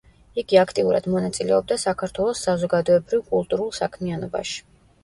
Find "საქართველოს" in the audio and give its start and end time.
1.83-2.43